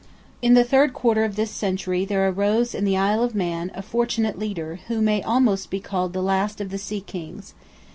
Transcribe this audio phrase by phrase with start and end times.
[0.41, 3.83] In the third quarter of this century there arose in the Isle of Man a
[3.83, 7.53] fortunate leader, who may almost be called the last of the sea kings.